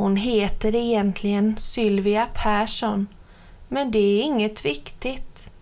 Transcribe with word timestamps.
Hon 0.00 0.16
heter 0.16 0.74
egentligen 0.74 1.56
Sylvia 1.56 2.26
Persson, 2.34 3.08
men 3.68 3.90
det 3.90 3.98
är 3.98 4.22
inget 4.22 4.64
viktigt. 4.64 5.52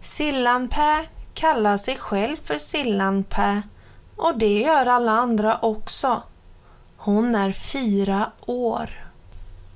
Sillanpää 0.00 1.04
kallar 1.34 1.76
sig 1.76 1.96
själv 1.96 2.36
för 2.36 2.58
Sillanpää 2.58 3.62
och 4.16 4.38
det 4.38 4.60
gör 4.60 4.86
alla 4.86 5.12
andra 5.12 5.58
också. 5.58 6.22
Hon 6.96 7.34
är 7.34 7.52
fyra 7.52 8.32
år. 8.46 8.90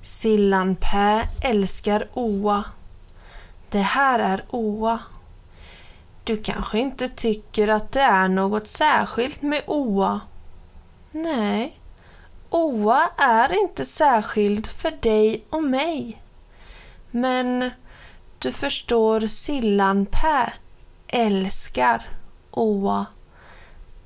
Sillanpää 0.03 1.29
älskar 1.43 2.09
Oa. 2.15 2.65
Det 3.71 3.83
här 3.83 4.19
är 4.19 4.45
Oa. 4.51 4.99
Du 6.25 6.37
kanske 6.37 6.79
inte 6.79 7.09
tycker 7.09 7.69
att 7.69 7.93
det 7.93 8.01
är 8.01 8.29
något 8.29 8.67
särskilt 8.67 9.43
med 9.43 9.63
Oa? 9.67 10.21
Nej, 11.11 11.79
Oa 12.51 13.11
är 13.17 13.63
inte 13.63 13.85
särskild 13.85 14.67
för 14.67 14.91
dig 14.91 15.45
och 15.51 15.63
mig. 15.63 16.23
Men 17.11 17.71
du 18.39 18.53
förstår 18.53 19.21
Sillanpää 19.21 20.53
älskar 21.07 22.09
Oa. 22.51 23.07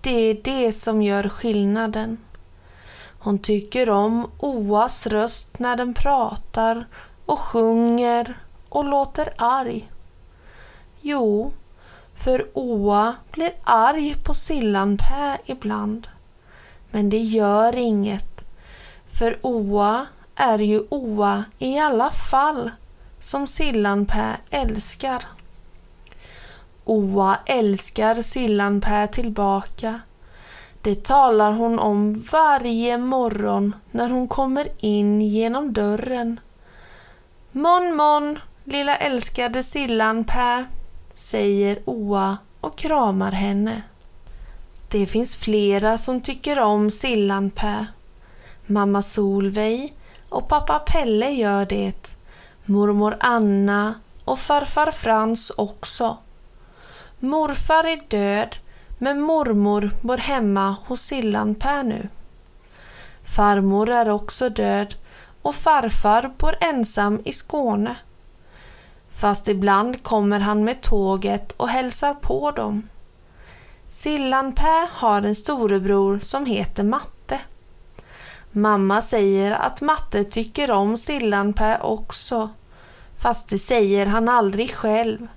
Det 0.00 0.10
är 0.10 0.40
det 0.44 0.72
som 0.72 1.02
gör 1.02 1.28
skillnaden. 1.28 2.18
Hon 3.18 3.38
tycker 3.38 3.90
om 3.90 4.30
Oas 4.38 5.06
röst 5.06 5.58
när 5.58 5.76
den 5.76 5.94
pratar 5.94 6.86
och 7.26 7.38
sjunger 7.38 8.38
och 8.68 8.84
låter 8.84 9.28
arg. 9.36 9.90
Jo, 11.00 11.52
för 12.14 12.50
Oa 12.54 13.14
blir 13.30 13.52
arg 13.64 14.14
på 14.24 14.34
Sillanpää 14.34 15.38
ibland. 15.46 16.08
Men 16.90 17.10
det 17.10 17.18
gör 17.18 17.76
inget, 17.76 18.37
för 19.12 19.38
Oa 19.42 20.06
är 20.36 20.58
ju 20.58 20.82
Oa 20.88 21.44
i 21.58 21.78
alla 21.78 22.10
fall, 22.10 22.70
som 23.18 23.46
Sillanpää 23.46 24.38
älskar. 24.50 25.24
Oa 26.84 27.38
älskar 27.46 28.14
Sillanpää 28.14 29.06
tillbaka. 29.06 30.00
Det 30.82 31.04
talar 31.04 31.52
hon 31.52 31.78
om 31.78 32.12
varje 32.32 32.98
morgon 32.98 33.74
när 33.90 34.10
hon 34.10 34.28
kommer 34.28 34.68
in 34.80 35.20
genom 35.20 35.72
dörren. 35.72 36.40
Mon 37.52 37.96
mon, 37.96 38.38
lilla 38.64 38.96
älskade 38.96 39.62
Sillanpää, 39.62 40.64
säger 41.14 41.78
Oa 41.84 42.36
och 42.60 42.78
kramar 42.78 43.32
henne. 43.32 43.82
Det 44.88 45.06
finns 45.06 45.36
flera 45.36 45.98
som 45.98 46.20
tycker 46.20 46.58
om 46.60 46.90
Sillanpää. 46.90 47.86
Mamma 48.70 49.02
Solveig 49.02 49.94
och 50.28 50.48
pappa 50.48 50.78
Pelle 50.78 51.30
gör 51.30 51.66
det. 51.66 52.16
Mormor 52.64 53.16
Anna 53.20 53.94
och 54.24 54.38
farfar 54.38 54.90
Frans 54.90 55.50
också. 55.50 56.16
Morfar 57.18 57.86
är 57.86 58.00
död 58.08 58.56
men 58.98 59.20
mormor 59.20 59.90
bor 60.00 60.16
hemma 60.16 60.76
hos 60.86 61.00
Sillanpää 61.00 61.82
nu. 61.82 62.08
Farmor 63.22 63.90
är 63.90 64.08
också 64.08 64.48
död 64.48 64.94
och 65.42 65.54
farfar 65.54 66.34
bor 66.38 66.54
ensam 66.60 67.22
i 67.24 67.32
Skåne. 67.32 67.96
Fast 69.14 69.48
ibland 69.48 70.02
kommer 70.02 70.40
han 70.40 70.64
med 70.64 70.80
tåget 70.80 71.52
och 71.52 71.68
hälsar 71.68 72.14
på 72.14 72.50
dem. 72.50 72.88
Sillanpää 73.86 74.88
har 74.92 75.22
en 75.22 75.34
storebror 75.34 76.18
som 76.18 76.46
heter 76.46 76.84
Matte. 76.84 77.40
Mamma 78.52 79.02
säger 79.02 79.52
att 79.52 79.80
Matte 79.80 80.24
tycker 80.24 80.70
om 80.70 80.96
Sillanpää 80.96 81.78
också, 81.82 82.50
fast 83.18 83.48
det 83.48 83.58
säger 83.58 84.06
han 84.06 84.28
aldrig 84.28 84.74
själv. 84.74 85.28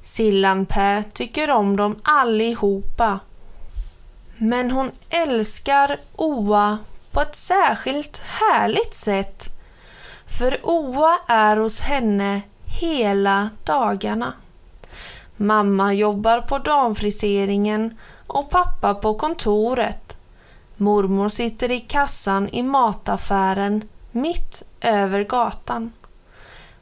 Sillanpää 0.00 1.02
tycker 1.02 1.50
om 1.50 1.76
dem 1.76 1.96
allihopa. 2.02 3.20
Men 4.36 4.70
hon 4.70 4.90
älskar 5.10 5.98
Oa 6.16 6.78
på 7.12 7.20
ett 7.20 7.36
särskilt 7.36 8.22
härligt 8.26 8.94
sätt. 8.94 9.44
För 10.38 10.60
Oa 10.62 11.18
är 11.28 11.56
hos 11.56 11.80
henne 11.80 12.42
hela 12.80 13.50
dagarna. 13.64 14.32
Mamma 15.36 15.92
jobbar 15.92 16.40
på 16.40 16.58
damfriseringen 16.58 17.98
och 18.26 18.50
pappa 18.50 18.94
på 18.94 19.14
kontoret. 19.14 20.07
Mormor 20.80 21.28
sitter 21.28 21.72
i 21.72 21.80
kassan 21.80 22.48
i 22.48 22.62
mataffären 22.62 23.88
mitt 24.12 24.62
över 24.80 25.24
gatan. 25.24 25.92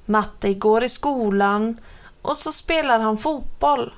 Matte 0.04 0.54
går 0.54 0.84
i 0.84 0.88
skolan 0.88 1.76
och 2.22 2.36
så 2.36 2.52
spelar 2.52 2.98
han 2.98 3.18
fotboll. 3.18 3.94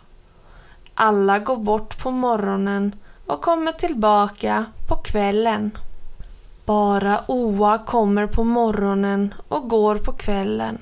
Alla 0.94 1.38
går 1.38 1.56
bort 1.56 2.02
på 2.02 2.10
morgonen 2.10 2.94
och 3.26 3.40
kommer 3.42 3.72
tillbaka 3.72 4.64
på 4.88 4.94
kvällen. 4.94 5.78
Bara 6.64 7.20
Oa 7.26 7.78
kommer 7.78 8.26
på 8.26 8.44
morgonen 8.44 9.34
och 9.48 9.68
går 9.68 9.96
på 9.96 10.12
kvällen. 10.12 10.78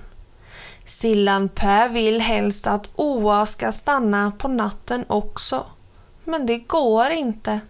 Sillanpää 0.85 1.89
vill 1.89 2.21
helst 2.21 2.67
att 2.67 2.91
Oa 2.97 3.47
ska 3.47 3.73
stanna 3.73 4.33
på 4.39 4.49
natten 4.49 5.05
också. 5.09 5.65
Men 6.25 6.47
det 6.47 6.59
går 6.59 7.11
inte. 7.11 7.61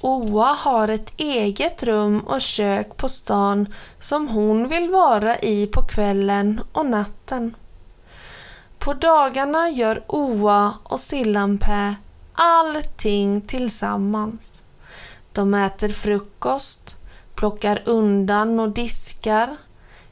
Oa 0.00 0.46
har 0.46 0.88
ett 0.88 1.12
eget 1.16 1.82
rum 1.82 2.20
och 2.20 2.40
kök 2.40 2.96
på 2.96 3.08
stan 3.08 3.72
som 3.98 4.28
hon 4.28 4.68
vill 4.68 4.90
vara 4.90 5.38
i 5.38 5.66
på 5.66 5.82
kvällen 5.82 6.60
och 6.72 6.86
natten. 6.86 7.54
På 8.78 8.94
dagarna 8.94 9.70
gör 9.70 10.04
Oa 10.06 10.74
och 10.84 11.00
Sillanpää 11.00 11.96
allting 12.32 13.40
tillsammans. 13.40 14.62
De 15.32 15.54
äter 15.54 15.88
frukost, 15.88 16.96
plockar 17.34 17.82
undan 17.84 18.60
och 18.60 18.70
diskar. 18.70 19.56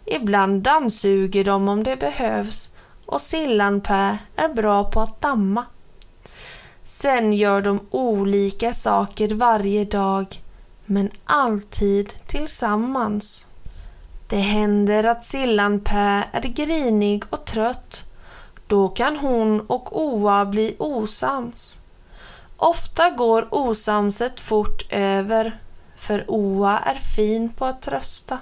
Ibland 0.04 0.62
dammsuger 0.62 1.44
de 1.44 1.68
om 1.68 1.84
det 1.84 1.96
behövs 1.96 2.70
och 3.06 3.20
Sillanpää 3.20 4.18
är 4.36 4.48
bra 4.48 4.84
på 4.84 5.00
att 5.00 5.20
damma. 5.20 5.64
Sen 6.88 7.32
gör 7.32 7.62
de 7.62 7.80
olika 7.90 8.72
saker 8.72 9.28
varje 9.28 9.84
dag, 9.84 10.42
men 10.84 11.10
alltid 11.24 12.14
tillsammans. 12.26 13.46
Det 14.28 14.36
händer 14.36 15.04
att 15.04 15.24
Sillanpää 15.24 16.28
är 16.32 16.42
grinig 16.42 17.24
och 17.30 17.44
trött. 17.44 18.04
Då 18.66 18.88
kan 18.88 19.16
hon 19.16 19.60
och 19.60 20.06
Oa 20.06 20.46
bli 20.46 20.76
osams. 20.78 21.78
Ofta 22.56 23.10
går 23.10 23.54
osamset 23.54 24.40
fort 24.40 24.92
över, 24.92 25.60
för 25.96 26.24
Oa 26.30 26.78
är 26.78 26.94
fin 27.16 27.48
på 27.48 27.64
att 27.64 27.82
trösta. 27.82 28.38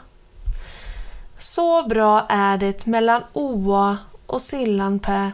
Så 1.38 1.82
bra 1.82 2.26
är 2.28 2.58
det 2.58 2.86
mellan 2.86 3.22
Oa 3.32 3.98
och 4.26 4.40
Sillanpää 4.40 5.32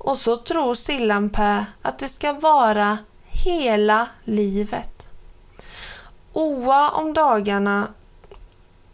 och 0.00 0.16
så 0.16 0.36
tror 0.36 0.74
Sillanpää 0.74 1.66
att 1.82 1.98
det 1.98 2.08
ska 2.08 2.32
vara 2.32 2.98
hela 3.24 4.08
livet. 4.24 5.08
Oa 6.32 6.90
om 6.90 7.12
dagarna 7.12 7.88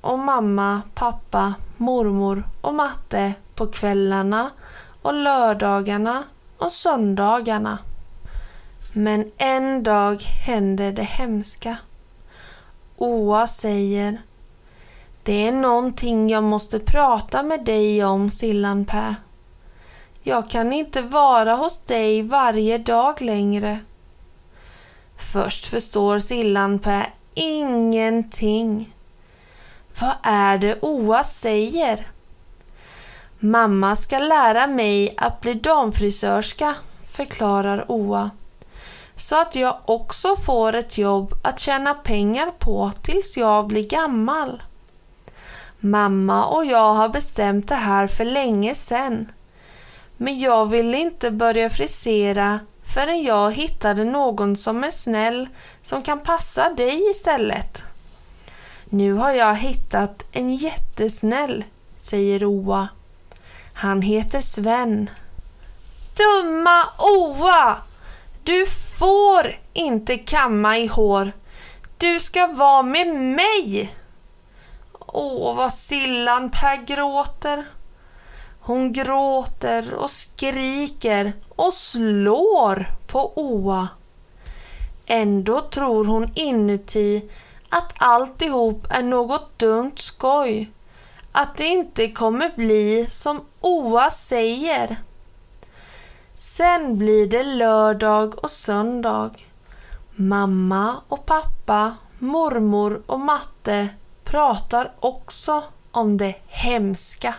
och 0.00 0.18
mamma, 0.18 0.82
pappa, 0.94 1.54
mormor 1.76 2.48
och 2.60 2.74
matte 2.74 3.34
på 3.54 3.66
kvällarna 3.66 4.50
och 5.02 5.14
lördagarna 5.14 6.24
och 6.58 6.72
söndagarna. 6.72 7.78
Men 8.92 9.30
en 9.36 9.82
dag 9.82 10.22
händer 10.22 10.92
det 10.92 11.02
hemska. 11.02 11.76
Oa 12.96 13.46
säger 13.46 14.22
Det 15.22 15.48
är 15.48 15.52
någonting 15.52 16.30
jag 16.30 16.42
måste 16.42 16.78
prata 16.78 17.42
med 17.42 17.64
dig 17.64 18.04
om, 18.04 18.30
Sillanpää. 18.30 19.14
Jag 20.28 20.50
kan 20.50 20.72
inte 20.72 21.02
vara 21.02 21.54
hos 21.54 21.78
dig 21.78 22.22
varje 22.22 22.78
dag 22.78 23.22
längre. 23.22 23.78
Först 25.16 25.66
förstår 25.66 26.18
Sillanpää 26.18 27.06
ingenting. 27.34 28.94
Vad 30.00 30.14
är 30.22 30.58
det 30.58 30.78
Oa 30.82 31.22
säger? 31.22 32.06
Mamma 33.38 33.96
ska 33.96 34.18
lära 34.18 34.66
mig 34.66 35.14
att 35.16 35.40
bli 35.40 35.54
damfrisörska, 35.54 36.74
förklarar 37.12 37.84
Oa. 37.88 38.30
Så 39.16 39.40
att 39.40 39.56
jag 39.56 39.76
också 39.84 40.36
får 40.36 40.74
ett 40.74 40.98
jobb 40.98 41.34
att 41.42 41.58
tjäna 41.58 41.94
pengar 41.94 42.50
på 42.58 42.92
tills 43.02 43.36
jag 43.36 43.66
blir 43.66 43.88
gammal. 43.88 44.62
Mamma 45.80 46.46
och 46.46 46.64
jag 46.64 46.94
har 46.94 47.08
bestämt 47.08 47.68
det 47.68 47.74
här 47.74 48.06
för 48.06 48.24
länge 48.24 48.74
sedan. 48.74 49.32
Men 50.16 50.38
jag 50.38 50.66
ville 50.70 50.96
inte 50.96 51.30
börja 51.30 51.70
frisera 51.70 52.60
förrän 52.82 53.22
jag 53.22 53.52
hittade 53.52 54.04
någon 54.04 54.56
som 54.56 54.84
är 54.84 54.90
snäll 54.90 55.48
som 55.82 56.02
kan 56.02 56.20
passa 56.20 56.70
dig 56.70 57.10
istället. 57.10 57.82
Nu 58.84 59.12
har 59.12 59.30
jag 59.30 59.54
hittat 59.54 60.24
en 60.32 60.54
jättesnäll, 60.54 61.64
säger 61.96 62.44
Oa. 62.44 62.88
Han 63.72 64.02
heter 64.02 64.40
Sven. 64.40 65.10
Dumma 66.16 66.84
Oa! 66.98 67.76
Du 68.44 68.66
får 68.98 69.58
inte 69.72 70.18
kamma 70.18 70.78
i 70.78 70.86
hår. 70.86 71.32
Du 71.98 72.20
ska 72.20 72.46
vara 72.46 72.82
med 72.82 73.06
mig! 73.14 73.94
Åh, 75.06 75.56
vad 75.56 75.72
Sillan 75.72 76.50
Per 76.50 76.76
gråter. 76.76 77.64
Hon 78.66 78.92
gråter 78.92 79.94
och 79.94 80.10
skriker 80.10 81.32
och 81.48 81.72
slår 81.72 82.94
på 83.06 83.32
Oa. 83.38 83.88
Ändå 85.06 85.60
tror 85.60 86.04
hon 86.04 86.30
inuti 86.34 87.30
att 87.68 87.92
alltihop 87.98 88.86
är 88.90 89.02
något 89.02 89.58
dumt 89.58 89.96
skoj. 89.96 90.70
Att 91.32 91.56
det 91.56 91.64
inte 91.64 92.08
kommer 92.08 92.52
bli 92.56 93.06
som 93.08 93.40
Oa 93.60 94.10
säger. 94.10 94.96
Sen 96.34 96.98
blir 96.98 97.26
det 97.26 97.42
lördag 97.42 98.44
och 98.44 98.50
söndag. 98.50 99.30
Mamma 100.16 100.96
och 101.08 101.26
pappa, 101.26 101.96
mormor 102.18 103.02
och 103.06 103.20
matte 103.20 103.88
pratar 104.24 104.92
också 105.00 105.64
om 105.90 106.16
det 106.16 106.34
hemska. 106.46 107.34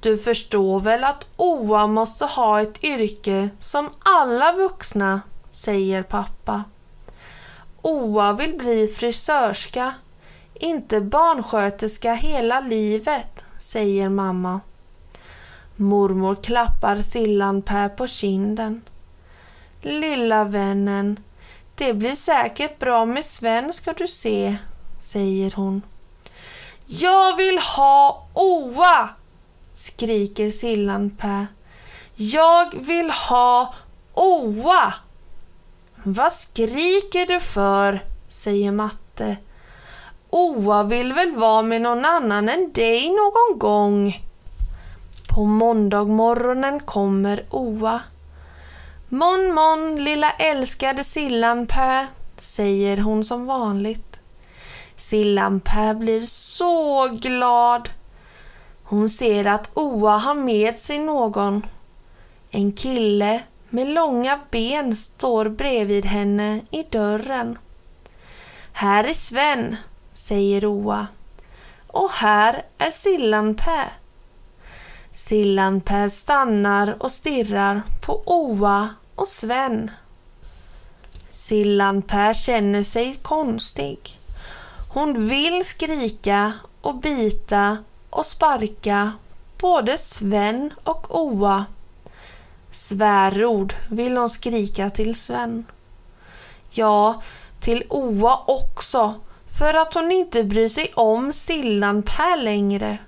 Du 0.00 0.18
förstår 0.18 0.80
väl 0.80 1.04
att 1.04 1.26
Oa 1.36 1.86
måste 1.86 2.24
ha 2.24 2.60
ett 2.60 2.84
yrke 2.84 3.48
som 3.58 3.90
alla 4.04 4.52
vuxna, 4.52 5.20
säger 5.50 6.02
pappa. 6.02 6.64
Oa 7.82 8.32
vill 8.32 8.58
bli 8.58 8.88
frisörska, 8.88 9.94
inte 10.54 11.00
barnsköterska 11.00 12.14
hela 12.14 12.60
livet, 12.60 13.44
säger 13.58 14.08
mamma. 14.08 14.60
Mormor 15.76 16.34
klappar 16.34 16.96
Sillan-Per 16.96 17.88
på 17.88 18.06
kinden. 18.06 18.82
Lilla 19.80 20.44
vännen, 20.44 21.20
det 21.74 21.94
blir 21.94 22.14
säkert 22.14 22.78
bra 22.78 23.04
med 23.04 23.24
Sven 23.24 23.72
ska 23.72 23.92
du 23.92 24.08
se, 24.08 24.56
säger 24.98 25.52
hon. 25.56 25.82
Jag 26.86 27.36
vill 27.36 27.58
ha 27.58 28.28
Oa! 28.34 29.08
Skriker 29.76 30.50
Sillan-Per. 30.50 31.46
Jag 32.14 32.74
vill 32.74 33.10
ha 33.10 33.74
Oa! 34.14 34.94
Vad 36.02 36.32
skriker 36.32 37.26
du 37.26 37.40
för? 37.40 38.04
säger 38.28 38.72
matte. 38.72 39.36
Oa 40.30 40.82
vill 40.82 41.12
väl 41.12 41.34
vara 41.36 41.62
med 41.62 41.82
någon 41.82 42.04
annan 42.04 42.48
än 42.48 42.72
dig 42.72 43.08
någon 43.08 43.58
gång? 43.58 44.24
På 45.34 45.44
måndagmorgonen 45.44 46.80
kommer 46.80 47.46
Oa. 47.50 48.00
Mon 49.08 49.54
mon 49.54 50.04
lilla 50.04 50.30
älskade 50.30 51.04
Sillan-Per, 51.04 52.06
säger 52.38 52.96
hon 52.96 53.24
som 53.24 53.46
vanligt. 53.46 54.18
Sillan-Per 54.96 55.94
blir 55.94 56.20
så 56.20 57.08
glad. 57.08 57.88
Hon 58.88 59.08
ser 59.08 59.44
att 59.44 59.70
Oa 59.74 60.16
har 60.16 60.34
med 60.34 60.78
sig 60.78 60.98
någon. 60.98 61.66
En 62.50 62.72
kille 62.72 63.42
med 63.70 63.88
långa 63.88 64.40
ben 64.50 64.96
står 64.96 65.48
bredvid 65.48 66.06
henne 66.06 66.60
i 66.70 66.82
dörren. 66.82 67.58
Här 68.72 69.04
är 69.04 69.12
Sven, 69.12 69.76
säger 70.12 70.66
Oa. 70.66 71.06
Och 71.86 72.10
här 72.10 72.64
är 72.78 72.90
Sillanpä. 72.90 73.90
Sillanpä 75.12 76.08
stannar 76.08 77.02
och 77.02 77.10
stirrar 77.12 77.82
på 78.06 78.22
Oa 78.26 78.88
och 79.14 79.28
Sven. 79.28 79.90
Sillanpä 81.30 82.34
känner 82.34 82.82
sig 82.82 83.14
konstig. 83.14 84.18
Hon 84.88 85.28
vill 85.28 85.64
skrika 85.64 86.52
och 86.80 86.94
bita 86.94 87.78
och 88.16 88.26
sparka 88.26 89.12
både 89.58 89.98
Sven 89.98 90.72
och 90.84 91.20
Oa. 91.20 91.64
Svärord 92.70 93.74
vill 93.90 94.16
hon 94.16 94.30
skrika 94.30 94.90
till 94.90 95.14
Sven. 95.14 95.64
Ja, 96.70 97.22
till 97.60 97.84
Oa 97.88 98.42
också, 98.46 99.14
för 99.58 99.74
att 99.74 99.94
hon 99.94 100.12
inte 100.12 100.44
bryr 100.44 100.68
sig 100.68 100.92
om 100.94 101.32
Sillan-Per 101.32 102.36
längre. 102.36 102.98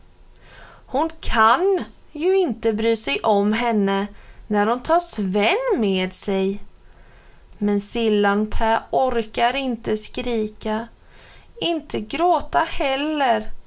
Hon 0.87 1.10
kan 1.20 1.84
ju 2.12 2.38
inte 2.38 2.72
bry 2.72 2.96
sig 2.96 3.20
om 3.20 3.52
henne 3.52 4.06
när 4.46 4.66
hon 4.66 4.82
tar 4.82 4.99
Sven 4.99 5.81
med 5.81 6.12
sig. 6.14 6.62
Men 7.58 7.81
Sillan-Per 7.81 8.81
orkar 8.90 9.56
inte 9.56 9.96
skrika, 9.96 10.88
inte 11.60 12.00
gråta 12.00 12.58
heller. 12.58 13.57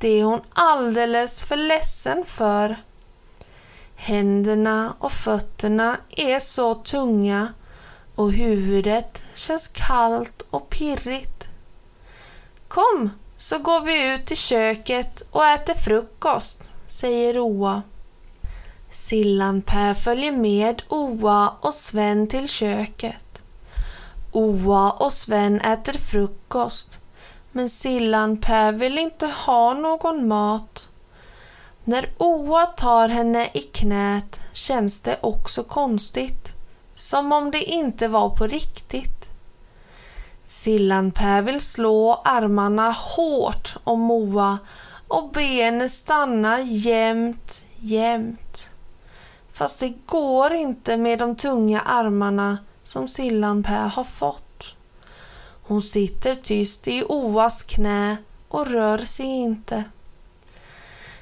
Det 0.00 0.08
är 0.08 0.24
hon 0.24 0.40
alldeles 0.54 1.42
för 1.42 1.56
ledsen 1.56 2.24
för. 2.24 2.76
Händerna 3.96 4.94
och 4.98 5.12
fötterna 5.12 5.96
är 6.10 6.38
så 6.38 6.74
tunga 6.74 7.54
och 8.14 8.32
huvudet 8.32 9.22
känns 9.34 9.68
kallt 9.68 10.42
och 10.50 10.70
pirrigt. 10.70 11.48
Kom, 12.68 13.10
så 13.38 13.58
går 13.58 13.80
vi 13.80 14.14
ut 14.14 14.32
i 14.32 14.36
köket 14.36 15.22
och 15.30 15.46
äter 15.46 15.74
frukost, 15.74 16.68
säger 16.86 17.38
Oa. 17.38 17.82
Sillan-Per 18.90 19.94
följer 19.94 20.32
med 20.32 20.82
Oa 20.88 21.52
och 21.60 21.74
Sven 21.74 22.28
till 22.28 22.48
köket. 22.48 23.42
Oa 24.32 24.90
och 24.90 25.12
Sven 25.12 25.60
äter 25.60 25.92
frukost, 25.92 26.99
men 27.52 27.68
Sillan-Per 27.68 28.72
vill 28.72 28.98
inte 28.98 29.26
ha 29.26 29.74
någon 29.74 30.28
mat. 30.28 30.88
När 31.84 32.10
Oa 32.18 32.66
tar 32.66 33.08
henne 33.08 33.50
i 33.54 33.60
knät 33.60 34.40
känns 34.52 35.00
det 35.00 35.18
också 35.20 35.62
konstigt, 35.62 36.54
som 36.94 37.32
om 37.32 37.50
det 37.50 37.62
inte 37.62 38.08
var 38.08 38.30
på 38.30 38.46
riktigt. 38.46 39.28
Sillan-Per 40.44 41.42
vill 41.42 41.60
slå 41.60 42.22
armarna 42.24 42.90
hårt 42.90 43.76
om 43.84 44.00
Moa 44.00 44.58
och 45.08 45.30
be 45.30 45.40
henne 45.40 45.88
stanna 45.88 46.60
jämt, 46.60 47.66
jämt. 47.78 48.70
Fast 49.52 49.80
det 49.80 49.94
går 50.06 50.52
inte 50.52 50.96
med 50.96 51.18
de 51.18 51.36
tunga 51.36 51.80
armarna 51.80 52.58
som 52.82 53.08
Sillan-Per 53.08 53.88
har 53.88 54.04
fått. 54.04 54.49
Hon 55.70 55.82
sitter 55.82 56.34
tyst 56.34 56.88
i 56.88 57.04
Oas 57.04 57.62
knä 57.62 58.16
och 58.48 58.66
rör 58.66 58.98
sig 58.98 59.26
inte. 59.26 59.84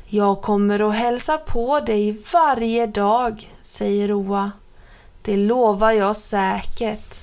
Jag 0.07 0.43
kommer 0.43 0.83
och 0.83 0.95
hälsar 0.95 1.39
på 1.39 1.81
dig 1.81 2.23
varje 2.33 2.87
dag, 2.87 3.49
säger 3.61 4.13
Oa. 4.13 4.53
Det 5.23 5.37
lovar 5.37 5.93
jag 5.93 6.17
säkert. 6.17 7.23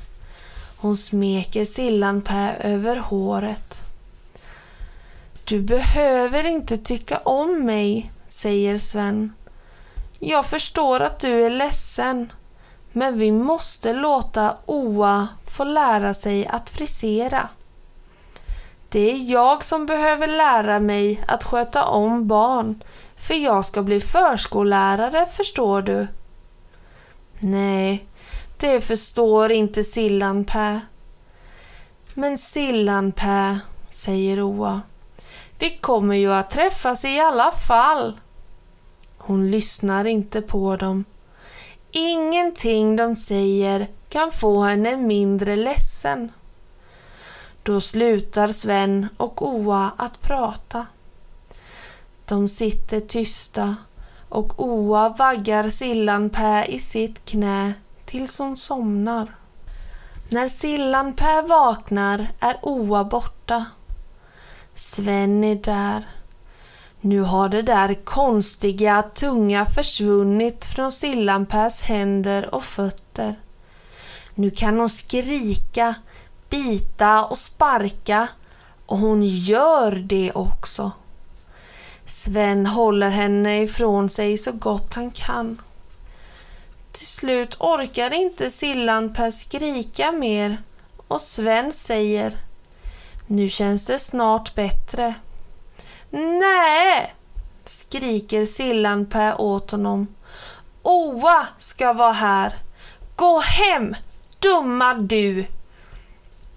Hon 0.77 0.98
smeker 0.98 1.65
Sillanpää 1.65 2.58
över 2.58 2.96
håret. 2.96 3.79
Du 5.44 5.62
behöver 5.62 6.48
inte 6.48 6.77
tycka 6.77 7.17
om 7.17 7.65
mig, 7.65 8.12
säger 8.27 8.77
Sven. 8.77 9.34
Jag 10.20 10.46
förstår 10.46 11.00
att 11.00 11.20
du 11.20 11.46
är 11.46 11.50
ledsen, 11.50 12.32
men 12.98 13.18
vi 13.18 13.32
måste 13.32 13.94
låta 13.94 14.58
Oa 14.66 15.28
få 15.46 15.64
lära 15.64 16.14
sig 16.14 16.48
att 16.48 16.70
frisera. 16.70 17.50
Det 18.90 19.12
är 19.12 19.32
jag 19.32 19.64
som 19.64 19.86
behöver 19.86 20.28
lära 20.28 20.80
mig 20.80 21.24
att 21.28 21.44
sköta 21.44 21.84
om 21.84 22.28
barn, 22.28 22.84
för 23.16 23.34
jag 23.34 23.66
ska 23.66 23.84
bli 23.84 24.02
förskollärare, 24.02 25.25
förstår 25.25 25.82
du. 25.82 26.08
Nej, 27.40 28.06
det 28.58 28.82
förstår 28.82 29.52
inte 29.52 29.84
Sillan-Pä. 29.84 30.82
Men 32.14 32.38
Sillan-Pä, 32.38 33.60
säger 33.90 34.42
Oa. 34.42 34.82
Vi 35.60 35.70
kommer 35.70 36.16
ju 36.16 36.34
att 36.34 36.50
träffas 36.50 37.06
i 37.06 37.20
alla 37.20 37.52
fall. 37.52 38.20
Hon 39.18 39.52
lyssnar 39.52 40.06
inte 40.06 40.42
på 40.42 40.75
dem. 40.75 41.06
Ingenting 41.98 42.96
de 42.96 43.16
säger 43.16 43.90
kan 44.10 44.32
få 44.32 44.64
henne 44.64 44.98
mindre 44.98 45.56
ledsen. 45.56 46.32
Då 47.64 47.82
slutar 47.82 48.48
Sven 48.48 49.08
och 49.18 49.42
Oa 49.42 49.92
att 49.98 50.22
prata. 50.22 50.88
De 52.25 52.48
sitter 52.48 53.00
tysta 53.00 53.75
och 54.30 54.54
Oa 54.66 55.10
vaggar 55.10 55.70
Sillanpää 55.70 56.66
i 56.66 56.80
sitt 56.80 57.25
knä 57.25 57.74
tills 58.06 58.40
hon 58.40 58.58
somnar. 58.58 59.36
När 60.32 60.48
Sillanpää 60.48 61.42
vaknar 61.42 62.28
är 62.40 62.60
Oa 62.62 63.04
borta. 63.04 63.66
Sven 64.74 65.44
är 65.44 65.56
där. 65.56 66.06
Nu 67.06 67.22
har 67.22 67.50
det 67.50 67.62
där 67.62 67.94
konstiga 67.94 69.02
tunga 69.02 69.66
försvunnit 69.66 70.66
från 70.66 70.92
Sillanpäs 70.92 71.82
händer 71.82 72.56
och 72.56 72.64
fötter. 72.64 73.40
Nu 74.36 74.50
kan 74.50 74.80
hon 74.80 74.90
skrika, 74.90 75.96
bita 76.50 77.26
och 77.26 77.38
sparka 77.38 78.28
och 78.86 78.98
hon 78.98 79.24
gör 79.26 79.92
det 79.92 80.32
också. 80.32 80.92
Sven 82.06 82.66
håller 82.66 83.10
henne 83.10 83.62
ifrån 83.62 84.10
sig 84.10 84.38
så 84.38 84.52
gott 84.52 84.94
han 84.94 85.12
kan. 85.12 85.62
Till 86.92 87.08
slut 87.08 87.56
orkar 87.60 88.14
inte 88.14 88.50
Sillanpää 88.50 89.32
skrika 89.32 90.12
mer 90.12 90.64
och 91.08 91.22
Sven 91.22 91.72
säger 91.72 92.38
Nu 93.28 93.50
känns 93.50 93.88
det 93.88 94.00
snart 94.00 94.56
bättre. 94.56 95.16
Nej! 96.15 97.13
skriker 97.65 98.45
Sillanpää 98.45 99.36
åt 99.36 99.72
honom. 99.72 100.07
Oa 100.84 101.48
ska 101.57 101.93
vara 101.93 102.12
här. 102.12 102.53
Gå 103.15 103.39
hem, 103.39 103.95
dumma 104.39 104.93
du! 104.93 105.45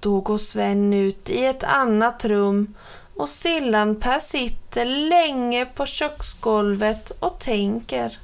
Då 0.00 0.20
går 0.20 0.38
Sven 0.38 0.92
ut 0.92 1.30
i 1.30 1.44
ett 1.44 1.64
annat 1.64 2.24
rum 2.24 2.74
och 3.16 3.28
Sillanpää 3.28 4.20
sitter 4.20 4.84
länge 4.84 5.66
på 5.66 5.86
köksgolvet 5.86 7.10
och 7.10 7.38
tänker. 7.38 8.18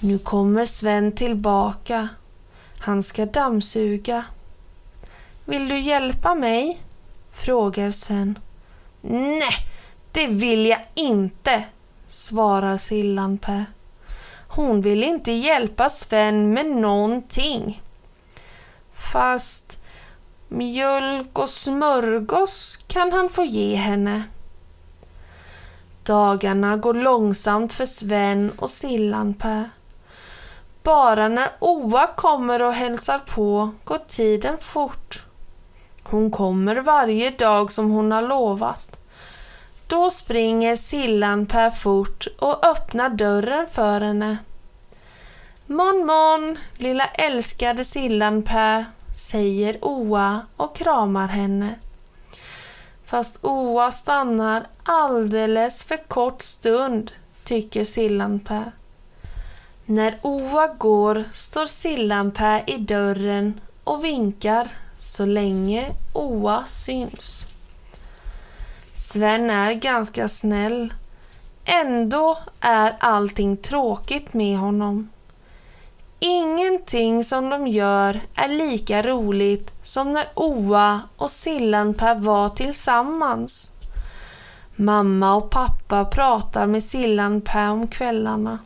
Nu 0.00 0.18
kommer 0.18 0.64
Sven 0.64 1.12
tillbaka. 1.12 2.08
Han 2.78 3.02
ska 3.02 3.26
dammsuga. 3.26 4.24
Vill 5.44 5.68
du 5.68 5.78
hjälpa 5.78 6.34
mig? 6.34 6.80
frågar 7.32 7.90
Sven. 7.90 8.38
Nej, 9.00 9.67
det 10.12 10.26
vill 10.26 10.66
jag 10.66 10.80
inte, 10.94 11.64
svarar 12.06 12.76
Sillanpää. 12.76 13.66
Hon 14.48 14.80
vill 14.80 15.04
inte 15.04 15.32
hjälpa 15.32 15.88
Sven 15.88 16.54
med 16.54 16.66
någonting. 16.66 17.82
Fast 18.92 19.78
mjölk 20.48 21.38
och 21.38 21.48
smörgås 21.48 22.78
kan 22.86 23.12
han 23.12 23.28
få 23.28 23.44
ge 23.44 23.74
henne. 23.74 24.22
Dagarna 26.02 26.76
går 26.76 26.94
långsamt 26.94 27.72
för 27.74 27.86
Sven 27.86 28.52
och 28.58 28.70
Sillanpää. 28.70 29.70
Bara 30.82 31.28
när 31.28 31.50
Oa 31.58 32.06
kommer 32.06 32.62
och 32.62 32.72
hälsar 32.72 33.18
på 33.18 33.70
går 33.84 33.98
tiden 33.98 34.58
fort. 34.58 35.24
Hon 36.02 36.30
kommer 36.30 36.76
varje 36.76 37.30
dag 37.30 37.72
som 37.72 37.90
hon 37.90 38.12
har 38.12 38.22
lovat. 38.22 38.87
Då 39.88 40.10
springer 40.10 40.76
Sillanpää 40.76 41.70
fort 41.70 42.26
och 42.38 42.66
öppnar 42.66 43.08
dörren 43.08 43.66
för 43.70 44.00
henne. 44.00 44.38
Mon 45.66 46.06
mon, 46.06 46.58
lilla 46.76 47.04
älskade 47.04 47.84
Sillanpää, 47.84 48.84
säger 49.14 49.78
Oa 49.82 50.46
och 50.56 50.76
kramar 50.76 51.28
henne. 51.28 51.74
Fast 53.04 53.38
Oa 53.42 53.90
stannar 53.90 54.66
alldeles 54.82 55.84
för 55.84 56.08
kort 56.08 56.42
stund, 56.42 57.12
tycker 57.44 57.84
Sillanpää. 57.84 58.72
När 59.84 60.18
Oa 60.22 60.66
går 60.66 61.24
står 61.32 61.66
Sillanpää 61.66 62.64
i 62.66 62.78
dörren 62.78 63.60
och 63.84 64.04
vinkar 64.04 64.68
så 64.98 65.24
länge 65.24 65.92
Oa 66.12 66.64
syns. 66.66 67.46
Sven 68.98 69.50
är 69.50 69.72
ganska 69.72 70.28
snäll. 70.28 70.94
Ändå 71.64 72.38
är 72.60 72.96
allting 73.00 73.56
tråkigt 73.56 74.34
med 74.34 74.58
honom. 74.58 75.08
Ingenting 76.18 77.24
som 77.24 77.48
de 77.48 77.66
gör 77.68 78.20
är 78.36 78.48
lika 78.48 79.02
roligt 79.02 79.72
som 79.82 80.12
när 80.12 80.28
Oa 80.34 81.00
och 81.16 81.30
Sillanpää 81.30 82.14
var 82.14 82.48
tillsammans. 82.48 83.72
Mamma 84.76 85.34
och 85.34 85.50
pappa 85.50 86.04
pratar 86.04 86.66
med 86.66 86.82
Sillanpää 86.82 87.70
om 87.70 87.88
kvällarna. 87.88 88.58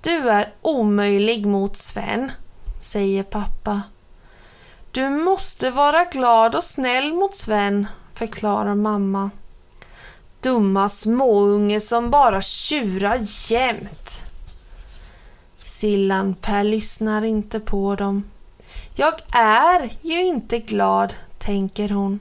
Du 0.00 0.30
är 0.30 0.52
omöjlig 0.62 1.46
mot 1.46 1.76
Sven, 1.76 2.32
säger 2.80 3.22
pappa. 3.22 3.82
Du 4.90 5.10
måste 5.10 5.70
vara 5.70 6.04
glad 6.04 6.54
och 6.54 6.64
snäll 6.64 7.12
mot 7.12 7.36
Sven, 7.36 7.86
förklarar 8.14 8.74
mamma. 8.74 9.30
Dumma 10.40 10.88
småunge 10.88 11.80
som 11.80 12.10
bara 12.10 12.40
tjurar 12.40 13.20
jämt. 13.50 14.24
Sillanpää 15.58 16.62
lyssnar 16.62 17.24
inte 17.24 17.60
på 17.60 17.96
dem. 17.96 18.24
Jag 18.94 19.14
är 19.34 19.90
ju 20.02 20.24
inte 20.24 20.58
glad, 20.58 21.14
tänker 21.38 21.88
hon. 21.88 22.20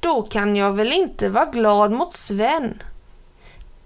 Då 0.00 0.22
kan 0.22 0.56
jag 0.56 0.72
väl 0.72 0.92
inte 0.92 1.28
vara 1.28 1.44
glad 1.44 1.92
mot 1.92 2.12
Sven. 2.12 2.82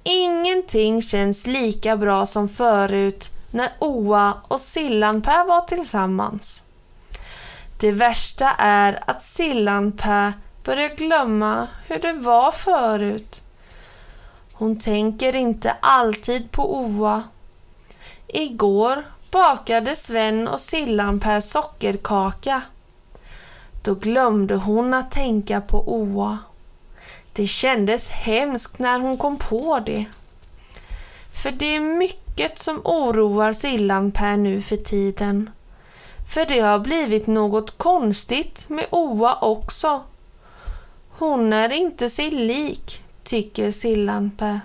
Ingenting 0.03 1.03
känns 1.03 1.47
lika 1.47 1.97
bra 1.97 2.27
som 2.27 2.49
förut 2.49 3.31
när 3.51 3.73
Oa 3.79 4.35
och 4.49 4.61
Sillanpää 4.61 5.45
var 5.45 5.61
tillsammans. 5.61 6.63
Det 7.81 7.93
värsta 7.93 8.51
är 8.59 8.99
att 9.07 9.23
Sillanpää 9.23 10.33
börjar 10.65 10.89
glömma 10.97 11.69
hur 11.87 11.99
det 11.99 12.13
var 12.13 12.53
förut. 12.53 13.41
Hon 14.53 14.79
tänker 14.79 15.37
inte 15.37 15.77
alltid 15.81 16.51
på 16.51 16.77
Oa. 16.81 17.23
Igår 18.27 19.05
bakade 19.31 19.97
Sven 19.97 20.49
och 20.49 20.61
Sillan 20.61 21.21
Per 21.21 21.41
sockerkaka. 21.41 22.63
Då 23.83 23.95
glömde 23.95 24.55
hon 24.55 24.95
att 24.95 25.11
tänka 25.11 25.61
på 25.61 25.89
Oa. 25.95 26.39
Det 27.33 27.47
kändes 27.47 28.11
hemskt 28.11 28.79
när 28.79 29.01
hon 29.01 29.17
kom 29.17 29.37
på 29.37 29.81
det. 29.87 30.05
För 31.33 31.51
det 31.51 31.77
är 31.77 31.81
mycket 31.81 32.59
som 32.59 32.81
oroar 32.85 33.53
Sillan 33.53 34.13
Per 34.13 34.37
nu 34.37 34.61
för 34.61 34.77
tiden. 34.77 35.51
För 36.29 36.47
det 36.47 36.61
har 36.61 36.79
blivit 36.79 37.27
något 37.27 37.79
konstigt 37.79 38.67
med 38.69 38.87
Oa 38.91 39.39
också. 39.41 40.03
Hon 41.21 41.53
är 41.53 41.73
inte 41.73 42.11
sig 42.11 42.31
lik, 42.31 43.03
tycker 43.23 43.71
Sillanpää. 43.71 44.61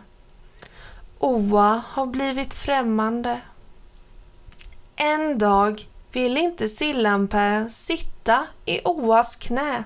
Oa 1.20 1.84
har 1.88 2.06
blivit 2.06 2.54
främmande. 2.54 3.42
En 4.96 5.38
dag 5.38 5.88
vill 6.12 6.38
inte 6.38 6.68
Sillanpää 6.68 7.70
sitta 7.70 8.48
i 8.66 8.82
Oas 8.86 9.36
knä. 9.36 9.84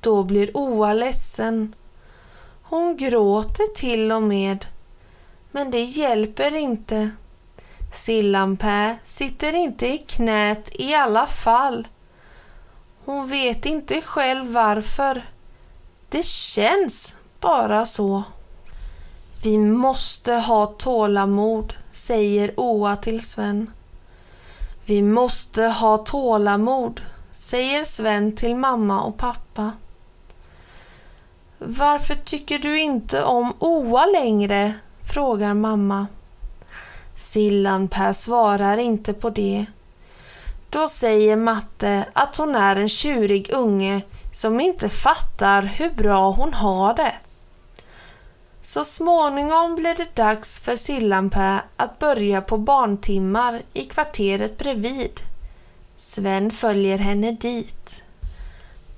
Då 0.00 0.24
blir 0.24 0.56
Oa 0.56 0.92
ledsen. 0.92 1.74
Hon 2.62 2.96
gråter 2.96 3.74
till 3.74 4.12
och 4.12 4.22
med. 4.22 4.66
Men 5.50 5.70
det 5.70 5.82
hjälper 5.82 6.54
inte. 6.56 7.10
Sillanpää 7.92 8.98
sitter 9.02 9.52
inte 9.54 9.86
i 9.86 9.98
knät 9.98 10.70
i 10.72 10.94
alla 10.94 11.26
fall. 11.26 11.88
Hon 13.04 13.26
vet 13.26 13.66
inte 13.66 14.00
själv 14.00 14.52
varför. 14.52 15.22
Det 16.10 16.24
känns 16.24 17.16
bara 17.40 17.86
så. 17.86 18.22
Vi 19.42 19.58
måste 19.58 20.32
ha 20.32 20.66
tålamod, 20.66 21.74
säger 21.92 22.54
Oa 22.56 22.96
till 22.96 23.26
Sven. 23.26 23.70
Vi 24.84 25.02
måste 25.02 25.62
ha 25.62 25.98
tålamod, 25.98 27.00
säger 27.32 27.84
Sven 27.84 28.36
till 28.36 28.56
mamma 28.56 29.02
och 29.02 29.16
pappa. 29.16 29.72
Varför 31.58 32.14
tycker 32.14 32.58
du 32.58 32.80
inte 32.80 33.24
om 33.24 33.52
Oa 33.58 34.06
längre? 34.06 34.74
frågar 35.12 35.54
mamma. 35.54 36.06
Sillanpää 37.14 38.12
svarar 38.12 38.76
inte 38.76 39.12
på 39.12 39.30
det. 39.30 39.66
Då 40.70 40.88
säger 40.88 41.36
matte 41.36 42.04
att 42.12 42.36
hon 42.36 42.54
är 42.54 42.76
en 42.76 42.88
tjurig 42.88 43.50
unge 43.52 44.02
som 44.38 44.60
inte 44.60 44.88
fattar 44.88 45.62
hur 45.62 45.90
bra 45.90 46.30
hon 46.30 46.54
har 46.54 46.94
det. 46.94 47.14
Så 48.62 48.84
småningom 48.84 49.74
blir 49.74 49.94
det 49.94 50.16
dags 50.16 50.60
för 50.60 50.76
Sillanpää 50.76 51.62
att 51.76 51.98
börja 51.98 52.42
på 52.42 52.58
barntimmar 52.58 53.62
i 53.72 53.84
kvarteret 53.84 54.58
bredvid. 54.58 55.20
Sven 55.94 56.50
följer 56.50 56.98
henne 56.98 57.32
dit. 57.32 58.02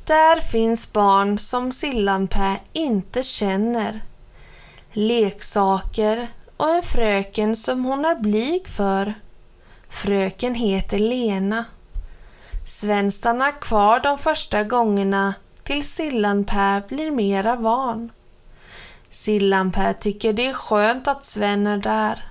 Där 0.04 0.40
finns 0.40 0.92
barn 0.92 1.38
som 1.38 1.73
Sillanpää 1.73 2.61
inte 2.73 3.23
känner. 3.23 4.00
Leksaker 4.92 6.28
och 6.56 6.68
en 6.68 6.82
fröken 6.82 7.56
som 7.56 7.85
hon 7.85 8.04
är 8.04 8.14
blyg 8.14 8.68
för. 8.68 9.14
Fröken 9.88 10.54
heter 10.54 10.99
Lena. 10.99 11.64
Sven 12.70 13.10
stannar 13.10 13.60
kvar 13.60 14.00
de 14.00 14.18
första 14.18 14.64
gångerna 14.64 15.34
tills 15.62 15.94
Sillanpää 15.94 16.82
blir 16.88 17.10
mera 17.10 17.56
van. 17.56 18.12
Sillanpää 19.08 19.94
tycker 19.94 20.32
det 20.32 20.46
är 20.46 20.52
skönt 20.52 21.08
att 21.08 21.24
Sven 21.24 21.66
är 21.66 21.76
där. 21.76 22.28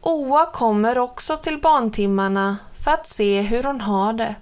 Oa 0.00 0.46
kommer 0.46 0.98
också 0.98 1.36
till 1.36 1.60
barntimmarna 1.60 2.56
för 2.74 2.90
att 2.90 3.06
se 3.06 3.40
hur 3.40 3.62
hon 3.62 3.80
har 3.80 4.12
det. 4.12 4.34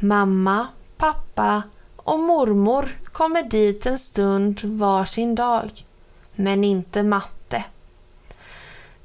Mamma, 0.00 0.66
pappa 0.96 1.62
och 1.96 2.18
mormor 2.18 2.98
kommer 3.12 3.42
dit 3.42 3.86
en 3.86 3.98
stund 3.98 4.60
var 4.64 5.04
sin 5.04 5.34
dag. 5.34 5.70
Men 6.34 6.64
inte 6.64 7.02
matte. 7.02 7.64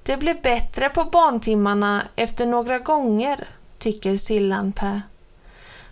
Det 0.03 0.17
blir 0.17 0.41
bättre 0.43 0.89
på 0.89 1.03
barntimmarna 1.03 2.03
efter 2.15 2.45
några 2.45 2.79
gånger, 2.79 3.47
tycker 3.85 4.17
Sillanpää. 4.17 5.01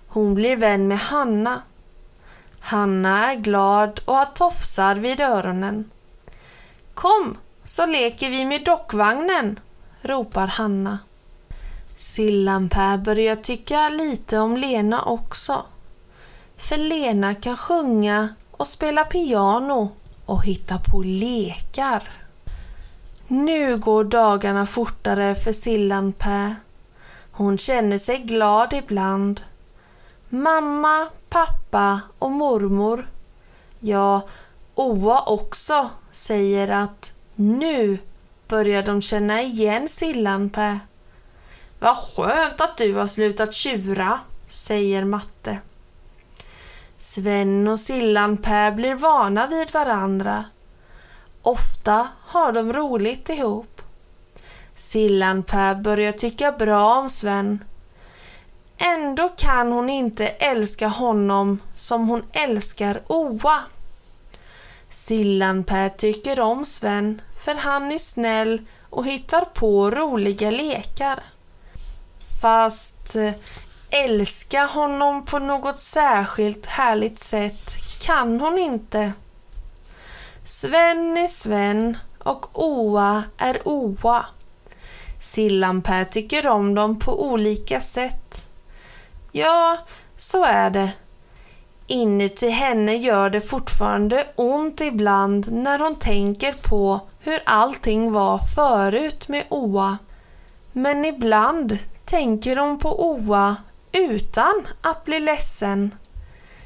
Hon 0.08 0.34
blir 0.34 0.56
vän 0.56 0.88
med 0.88 1.00
Hanna. 1.00 1.62
Hanna 2.60 3.32
är 3.32 3.36
glad 3.36 4.02
och 4.06 4.16
har 4.16 4.26
tofsar 4.26 4.96
vid 4.96 5.22
öronen. 5.22 5.92
Kom, 6.94 7.38
så 7.64 7.86
leker 7.86 8.30
vi 8.30 8.46
med 8.46 8.64
dockvagnen, 8.66 9.60
ropar 10.02 10.48
Hanna. 10.48 11.00
Sillanpää 11.96 12.98
börjar 12.98 13.36
tycka 13.36 13.90
lite 13.90 14.40
om 14.40 14.58
Lena 14.58 15.04
också. 15.04 15.66
För 16.58 16.78
Lena 16.78 17.36
kan 17.36 17.58
sjunga 17.58 18.30
och 18.52 18.68
spela 18.68 19.04
piano 19.04 19.92
och 20.26 20.46
hitta 20.46 20.78
på 20.78 21.04
lekar. 21.04 22.12
Nu 23.28 23.78
går 23.78 24.04
dagarna 24.04 24.66
fortare 24.66 25.36
för 25.36 25.52
Sillanpää. 25.52 26.56
Hon 27.36 27.58
känner 27.58 27.98
sig 27.98 28.18
glad 28.18 28.74
ibland. 28.74 29.42
Mamma, 30.30 31.08
pappa 31.30 32.02
och 32.20 32.32
mormor, 32.32 33.10
ja, 33.80 34.22
Oa 34.76 35.24
också, 35.26 35.90
säger 36.10 36.72
att 36.72 37.14
nu 37.36 37.98
börjar 38.48 38.84
de 38.84 39.02
känna 39.02 39.42
igen 39.42 39.88
Sillanpää. 39.88 40.80
Vad 41.80 41.98
skönt 41.98 42.62
att 42.62 42.78
du 42.78 42.94
har 42.94 43.08
slutat 43.08 43.54
tjura, 43.54 44.20
säger 44.48 45.04
Matte. 45.04 45.58
Sven 46.98 47.68
och 47.68 47.80
Sillanpää 47.80 48.72
blir 48.72 48.96
vana 48.96 49.48
vid 49.48 49.74
varandra. 49.74 50.46
Ofta 51.42 52.08
har 52.22 52.52
de 52.52 52.74
roligt 52.74 53.30
ihop. 53.30 53.73
Sillanpää 54.76 55.76
börjar 55.76 56.12
tycka 56.12 56.52
bra 56.52 57.00
om 57.00 57.10
Sven. 57.10 57.64
Ändå 58.78 59.30
kan 59.30 59.72
hon 59.72 59.90
inte 59.90 60.28
älska 60.28 60.88
honom 60.88 61.62
som 61.74 62.08
hon 62.08 62.24
älskar 62.34 63.02
Oa. 63.08 63.60
Sillanpää 64.90 65.90
tycker 65.90 66.40
om 66.40 66.66
Sven 66.66 67.22
för 67.46 67.56
han 67.56 67.92
är 67.92 67.98
snäll 67.98 68.62
och 68.90 69.06
hittar 69.06 69.46
på 69.46 69.92
roliga 69.92 70.52
lekar. 70.52 71.24
Fast 72.42 73.16
eh, 73.16 73.34
älska 73.90 74.66
honom 74.66 75.26
på 75.26 75.40
något 75.40 75.80
särskilt 75.80 76.66
härligt 76.66 77.20
sätt 77.20 77.76
kan 78.02 78.40
hon 78.40 78.58
inte. 78.60 79.14
Sven 80.44 81.18
är 81.18 81.28
Sven 81.28 81.98
och 82.20 82.64
Oa 82.64 83.24
är 83.38 83.68
Oa. 83.68 84.26
Sillanpää 85.24 86.06
tycker 86.06 86.48
om 86.48 86.76
dem 86.76 87.00
på 87.00 87.26
olika 87.32 87.80
sätt. 87.80 88.52
Ja, 89.32 89.78
så 90.18 90.44
är 90.44 90.70
det. 90.70 90.92
Inuti 91.88 92.50
henne 92.50 92.96
gör 92.96 93.30
det 93.30 93.42
fortfarande 93.42 94.28
ont 94.36 94.82
ibland 94.82 95.52
när 95.52 95.80
hon 95.80 95.96
tänker 95.96 96.54
på 96.70 97.00
hur 97.20 97.40
allting 97.46 98.12
var 98.12 98.40
förut 98.56 99.28
med 99.28 99.44
Oa. 99.50 99.98
Men 100.72 101.06
ibland 101.06 101.78
tänker 102.06 102.56
hon 102.56 102.78
på 102.78 103.10
Oa 103.10 103.56
utan 103.92 104.68
att 104.82 105.06
bli 105.06 105.20
ledsen. 105.20 105.96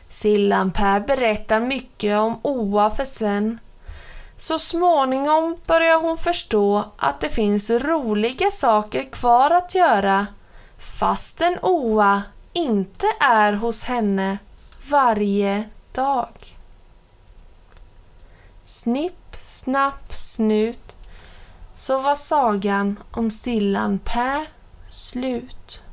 Sillanpää 0.08 1.00
berättar 1.00 1.60
mycket 1.60 2.18
om 2.18 2.40
Oa 2.44 2.90
för 2.90 3.06
Sven. 3.06 3.60
Så 4.38 4.60
småningom 4.60 5.58
börjar 5.66 6.02
hon 6.02 6.18
förstå 6.18 6.92
att 6.98 7.22
det 7.22 7.30
finns 7.30 7.70
roliga 7.70 8.52
saker 8.52 9.04
kvar 9.04 9.52
att 9.52 9.76
göra 9.76 10.28
fastän 10.78 11.58
Oa 11.62 12.24
inte 12.54 13.06
är 13.20 13.54
hos 13.54 13.84
henne 13.84 14.38
varje 14.90 15.64
dag. 15.92 16.58
Snipp, 18.66 19.36
snapp, 19.40 20.14
snut 20.14 20.96
så 21.76 22.00
var 22.00 22.16
sagan 22.16 23.00
om 23.12 23.32
Sillan 23.32 24.00
Pä 24.00 24.46
slut. 24.88 25.84